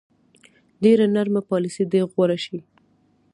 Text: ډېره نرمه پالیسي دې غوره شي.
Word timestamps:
ډېره 0.83 1.05
نرمه 1.15 1.41
پالیسي 1.49 1.83
دې 1.91 2.01
غوره 2.11 2.37
شي. 2.45 2.59